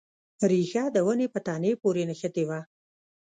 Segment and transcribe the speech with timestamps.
[0.49, 2.59] ریښه د ونې په تنې پورې نښتې وه.